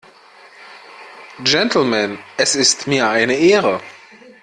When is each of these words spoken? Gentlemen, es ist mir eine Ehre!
Gentlemen, 1.43 2.17
es 2.35 2.55
ist 2.55 2.87
mir 2.87 3.07
eine 3.07 3.35
Ehre! 3.35 3.79